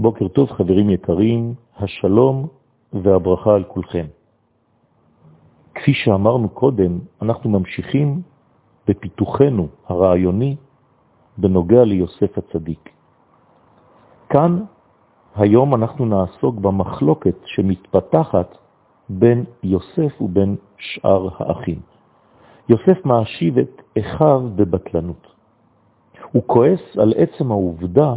בוקר 0.00 0.28
טוב 0.28 0.50
חברים 0.50 0.90
יקרים, 0.90 1.54
השלום 1.76 2.46
והברכה 2.92 3.54
על 3.54 3.64
כולכם. 3.64 4.06
כפי 5.74 5.94
שאמרנו 5.94 6.48
קודם, 6.48 6.98
אנחנו 7.22 7.50
ממשיכים 7.50 8.22
בפיתוחנו 8.88 9.68
הרעיוני 9.86 10.56
בנוגע 11.38 11.84
ליוסף 11.84 12.38
הצדיק. 12.38 12.90
כאן 14.28 14.64
היום 15.36 15.74
אנחנו 15.74 16.04
נעסוק 16.04 16.54
במחלוקת 16.54 17.36
שמתפתחת 17.44 18.58
בין 19.08 19.44
יוסף 19.62 20.22
ובין 20.22 20.56
שאר 20.78 21.28
האחים. 21.38 21.80
יוסף 22.68 23.04
מאשיב 23.04 23.58
את 23.58 23.82
אחיו 23.98 24.40
בבטלנות. 24.56 25.26
הוא 26.32 26.42
כועס 26.46 26.80
על 26.98 27.12
עצם 27.16 27.50
העובדה 27.50 28.14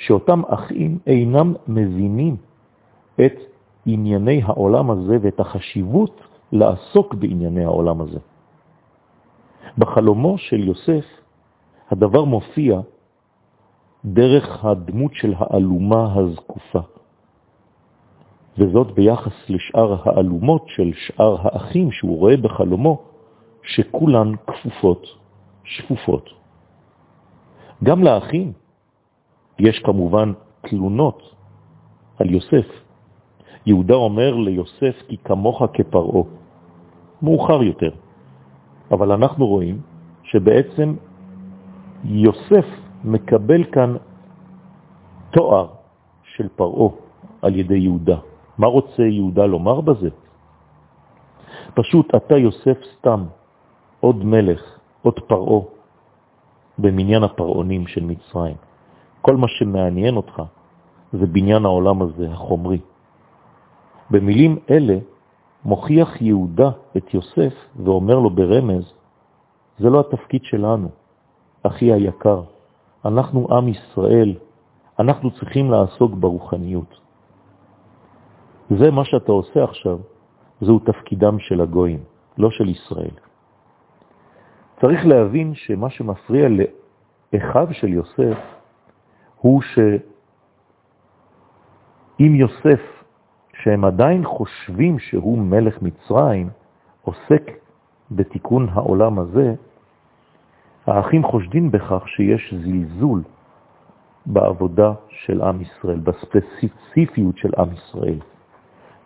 שאותם 0.00 0.42
אחים 0.48 0.98
אינם 1.06 1.54
מבינים 1.68 2.36
את 3.26 3.36
ענייני 3.86 4.42
העולם 4.44 4.90
הזה 4.90 5.16
ואת 5.22 5.40
החשיבות 5.40 6.20
לעסוק 6.52 7.14
בענייני 7.14 7.64
העולם 7.64 8.00
הזה. 8.00 8.18
בחלומו 9.78 10.38
של 10.38 10.60
יוסף 10.68 11.04
הדבר 11.90 12.24
מופיע 12.24 12.80
דרך 14.04 14.64
הדמות 14.64 15.14
של 15.14 15.34
האלומה 15.36 16.14
הזקופה, 16.14 16.80
וזאת 18.58 18.94
ביחס 18.94 19.32
לשאר 19.48 19.96
האלומות 20.04 20.64
של 20.68 20.92
שאר 20.94 21.36
האחים 21.42 21.92
שהוא 21.92 22.18
רואה 22.18 22.36
בחלומו, 22.36 23.02
שכולן 23.62 24.32
כפופות, 24.46 25.06
שפופות. 25.64 26.28
גם 27.84 28.04
לאחים 28.04 28.52
יש 29.60 29.78
כמובן 29.78 30.32
תלונות 30.60 31.22
על 32.18 32.30
יוסף. 32.30 32.66
יהודה 33.66 33.94
אומר 33.94 34.34
ליוסף 34.34 34.96
כי 35.08 35.16
כמוך 35.16 35.62
כפרעו, 35.72 36.26
מאוחר 37.22 37.62
יותר. 37.62 37.90
אבל 38.90 39.12
אנחנו 39.12 39.46
רואים 39.46 39.80
שבעצם 40.22 40.94
יוסף 42.04 42.66
מקבל 43.04 43.64
כאן 43.64 43.96
תואר 45.30 45.66
של 46.24 46.48
פרעו 46.56 46.96
על 47.42 47.56
ידי 47.56 47.78
יהודה. 47.78 48.18
מה 48.58 48.66
רוצה 48.66 49.02
יהודה 49.02 49.46
לומר 49.46 49.80
בזה? 49.80 50.10
פשוט 51.74 52.14
אתה 52.14 52.36
יוסף 52.36 52.78
סתם, 52.96 53.24
עוד 54.00 54.24
מלך, 54.24 54.62
עוד 55.02 55.20
פרעו, 55.28 55.68
במניין 56.78 57.22
הפרעונים 57.22 57.86
של 57.86 58.04
מצרים. 58.04 58.69
כל 59.22 59.36
מה 59.36 59.48
שמעניין 59.48 60.16
אותך 60.16 60.42
זה 61.12 61.26
בניין 61.26 61.64
העולם 61.64 62.02
הזה, 62.02 62.30
החומרי. 62.32 62.78
במילים 64.10 64.58
אלה 64.70 64.98
מוכיח 65.64 66.22
יהודה 66.22 66.70
את 66.96 67.14
יוסף 67.14 67.54
ואומר 67.84 68.18
לו 68.18 68.30
ברמז, 68.30 68.92
זה 69.78 69.90
לא 69.90 70.00
התפקיד 70.00 70.44
שלנו, 70.44 70.88
אחי 71.62 71.92
היקר, 71.92 72.42
אנחנו 73.04 73.46
עם 73.50 73.68
ישראל, 73.68 74.34
אנחנו 74.98 75.30
צריכים 75.30 75.70
לעסוק 75.70 76.12
ברוחניות. 76.14 77.00
זה 78.70 78.90
מה 78.90 79.04
שאתה 79.04 79.32
עושה 79.32 79.64
עכשיו, 79.64 79.98
זהו 80.60 80.78
תפקידם 80.78 81.38
של 81.38 81.60
הגויים, 81.60 82.00
לא 82.38 82.50
של 82.50 82.68
ישראל. 82.68 83.14
צריך 84.80 85.06
להבין 85.06 85.54
שמה 85.54 85.90
שמפריע 85.90 86.48
לאחיו 86.48 87.68
של 87.72 87.88
יוסף 87.88 88.38
הוא 89.40 89.62
שאם 89.62 89.94
יוסף, 92.34 92.80
שהם 93.62 93.84
עדיין 93.84 94.24
חושבים 94.24 94.98
שהוא 94.98 95.38
מלך 95.38 95.82
מצרים, 95.82 96.50
עוסק 97.02 97.50
בתיקון 98.10 98.68
העולם 98.72 99.18
הזה, 99.18 99.54
האחים 100.86 101.24
חושדים 101.24 101.70
בכך 101.70 102.08
שיש 102.08 102.54
זלזול 102.54 103.22
בעבודה 104.26 104.92
של 105.08 105.42
עם 105.42 105.60
ישראל, 105.60 105.98
בספציפיות 105.98 107.36
של 107.38 107.50
עם 107.58 107.68
ישראל. 107.72 108.18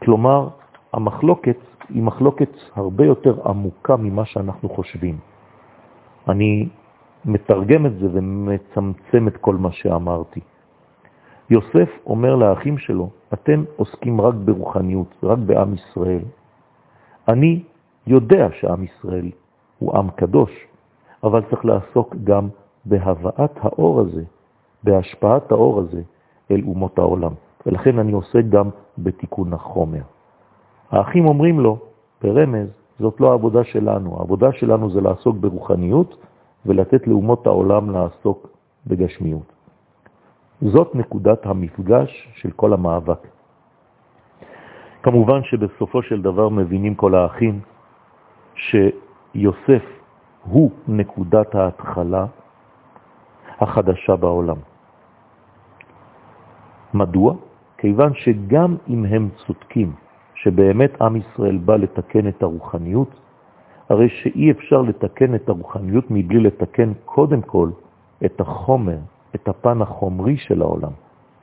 כלומר, 0.03 0.49
המחלוקת 0.93 1.57
היא 1.89 2.03
מחלוקת 2.03 2.51
הרבה 2.75 3.05
יותר 3.05 3.49
עמוקה 3.49 3.97
ממה 3.97 4.25
שאנחנו 4.25 4.69
חושבים. 4.69 5.19
אני 6.29 6.69
מתרגם 7.25 7.87
את 7.87 7.99
זה 7.99 8.07
ומצמצם 8.13 9.29
את 9.29 9.37
כל 9.37 9.57
מה 9.57 9.73
שאמרתי. 9.73 10.41
יוסף 11.51 11.89
אומר 12.07 12.37
לאחים 12.37 12.79
שלו, 12.79 13.09
אתם 13.33 13.65
עוסקים 13.77 14.21
רק 14.21 14.35
ברוחניות, 14.35 15.15
רק 15.23 15.39
בעם 15.39 15.75
ישראל. 15.75 16.23
אני 17.29 17.63
יודע 18.07 18.49
שעם 18.61 18.85
ישראל 18.85 19.31
הוא 19.79 19.97
עם 19.97 20.11
קדוש, 20.11 20.51
אבל 21.25 21.43
צריך 21.51 21.65
לעסוק 21.65 22.15
גם 22.25 22.49
בהבאת 22.85 23.53
האור 23.61 24.01
הזה, 24.01 24.23
בהשפעת 24.85 25.53
האור 25.53 25.81
הזה 25.81 26.03
אל 26.51 26.63
אומות 26.67 26.99
העולם. 26.99 27.33
ולכן 27.67 27.99
אני 27.99 28.13
עושה 28.13 28.41
גם 28.43 28.69
בתיקון 28.99 29.53
החומר. 29.53 30.03
האחים 30.91 31.27
אומרים 31.27 31.61
לו, 31.61 31.79
ברמז, 32.23 32.69
זאת 32.99 33.21
לא 33.21 33.31
העבודה 33.31 33.65
שלנו, 33.65 34.17
העבודה 34.19 34.53
שלנו 34.53 34.91
זה 34.91 35.01
לעסוק 35.01 35.37
ברוחניות, 35.37 36.17
ולתת 36.67 37.07
לאומות 37.07 37.47
העולם 37.47 37.91
לעסוק 37.91 38.49
בגשמיות. 38.87 39.53
זאת 40.63 40.95
נקודת 40.95 41.47
המפגש 41.47 42.29
של 42.35 42.51
כל 42.51 42.73
המאבק. 42.73 43.27
כמובן 45.03 45.43
שבסופו 45.45 46.03
של 46.03 46.23
דבר 46.23 46.49
מבינים 46.49 46.95
כל 46.95 47.15
האחים 47.15 47.61
שיוסף 48.55 49.85
הוא 50.45 50.71
נקודת 50.89 51.55
ההתחלה 51.55 52.27
החדשה 53.61 54.17
בעולם. 54.17 54.57
מדוע? 56.95 57.35
כיוון 57.79 58.15
שגם 58.15 58.77
אם 58.89 59.05
הם 59.05 59.29
צודקים 59.47 59.93
שבאמת 60.35 61.01
עם 61.03 61.17
ישראל 61.17 61.57
בא 61.57 61.77
לתקן 61.77 62.29
את 62.29 62.43
הרוחניות, 62.43 63.11
הרי 63.89 64.09
שאי 64.09 64.51
אפשר 64.51 64.83
לתקן 64.83 65.35
את 65.35 65.49
הרוחניות 65.49 66.05
מבלי 66.11 66.41
לתקן 66.41 66.93
קודם 67.05 67.43
כל 67.43 67.71
את 68.25 68.41
החומר, 68.41 68.99
את 69.35 69.49
הפן 69.49 69.83
החומרי 69.83 70.37
של 70.37 70.63
העולם, 70.63 70.93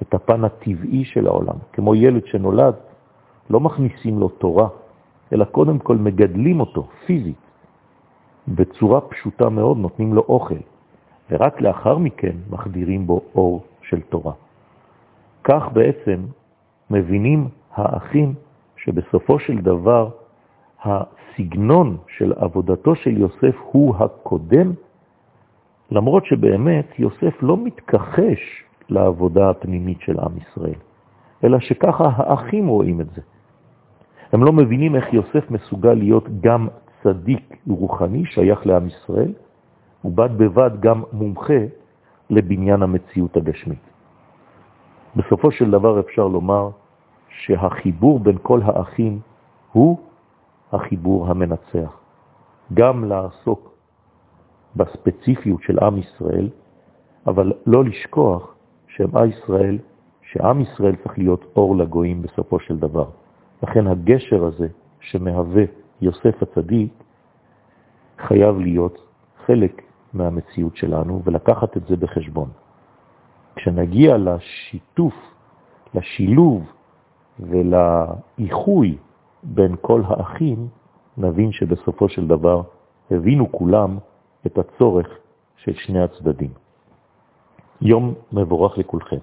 את 0.01 0.13
הפן 0.13 0.43
הטבעי 0.43 1.05
של 1.05 1.27
העולם. 1.27 1.55
כמו 1.73 1.95
ילד 1.95 2.25
שנולד, 2.25 2.75
לא 3.49 3.59
מכניסים 3.59 4.19
לו 4.19 4.29
תורה, 4.29 4.67
אלא 5.33 5.45
קודם 5.45 5.79
כל 5.79 5.97
מגדלים 5.97 6.59
אותו 6.59 6.87
פיזית. 7.05 7.41
בצורה 8.47 9.01
פשוטה 9.01 9.49
מאוד 9.49 9.77
נותנים 9.77 10.13
לו 10.13 10.21
אוכל, 10.21 10.61
ורק 11.31 11.61
לאחר 11.61 11.97
מכן 11.97 12.35
מחדירים 12.49 13.07
בו 13.07 13.21
אור 13.35 13.63
של 13.81 14.01
תורה. 14.01 14.33
כך 15.43 15.63
בעצם 15.73 16.19
מבינים 16.89 17.47
האחים 17.73 18.33
שבסופו 18.77 19.39
של 19.39 19.57
דבר 19.57 20.09
הסגנון 21.33 21.97
של 22.17 22.33
עבודתו 22.37 22.95
של 22.95 23.17
יוסף 23.17 23.55
הוא 23.71 23.95
הקודם, 23.95 24.73
למרות 25.91 26.25
שבאמת 26.25 26.99
יוסף 26.99 27.43
לא 27.43 27.57
מתכחש 27.57 28.63
לעבודה 28.89 29.49
הפנימית 29.49 30.01
של 30.01 30.19
עם 30.19 30.37
ישראל, 30.37 30.79
אלא 31.43 31.59
שככה 31.59 32.09
האחים 32.15 32.67
רואים 32.67 33.01
את 33.01 33.09
זה. 33.15 33.21
הם 34.31 34.43
לא 34.43 34.51
מבינים 34.53 34.95
איך 34.95 35.13
יוסף 35.13 35.51
מסוגל 35.51 35.93
להיות 35.93 36.41
גם 36.41 36.67
צדיק 37.03 37.57
רוחני 37.67 38.25
שייך 38.25 38.67
לעם 38.67 38.87
ישראל, 38.87 39.33
ובד 40.05 40.29
בבד 40.37 40.71
גם 40.79 41.03
מומחה 41.13 41.61
לבניין 42.29 42.83
המציאות 42.83 43.37
הגשמית. 43.37 43.85
בסופו 45.15 45.51
של 45.51 45.71
דבר 45.71 45.99
אפשר 45.99 46.27
לומר 46.27 46.69
שהחיבור 47.29 48.19
בין 48.19 48.37
כל 48.41 48.59
האחים 48.63 49.19
הוא 49.71 49.97
החיבור 50.71 51.27
המנצח. 51.27 51.99
גם 52.73 53.05
לעסוק 53.05 53.71
בספציפיות 54.75 55.61
של 55.61 55.79
עם 55.79 55.97
ישראל, 55.97 56.49
אבל 57.27 57.53
לא 57.65 57.83
לשכוח 57.83 58.55
שעם 58.87 59.29
ישראל, 59.29 59.77
שעם 60.21 60.61
ישראל 60.61 60.95
צריך 60.95 61.17
להיות 61.17 61.45
אור 61.55 61.75
לגויים 61.75 62.21
בסופו 62.21 62.59
של 62.59 62.77
דבר. 62.77 63.09
לכן 63.63 63.87
הגשר 63.87 64.45
הזה 64.45 64.67
שמהווה 64.99 65.63
יוסף 66.01 66.43
הצדיק 66.43 66.93
חייב 68.17 68.59
להיות 68.59 68.97
חלק 69.45 69.81
מהמציאות 70.13 70.75
שלנו 70.75 71.21
ולקחת 71.23 71.77
את 71.77 71.87
זה 71.87 71.95
בחשבון. 71.95 72.49
כשנגיע 73.55 74.17
לשיתוף, 74.17 75.13
לשילוב 75.95 76.71
ולאיחוי 77.39 78.97
בין 79.43 79.75
כל 79.81 80.01
האחים, 80.07 80.67
נבין 81.17 81.51
שבסופו 81.51 82.09
של 82.09 82.27
דבר 82.27 82.61
הבינו 83.11 83.51
כולם 83.51 83.97
את 84.45 84.57
הצורך 84.57 85.07
של 85.57 85.73
שני 85.73 86.03
הצדדים. 86.03 86.49
יום 87.81 88.13
מבורך 88.31 88.77
לכולכם. 88.77 89.17